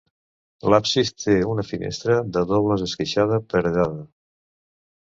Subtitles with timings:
[0.73, 4.07] L'absis té també una finestra de dobles esqueixada, paredada.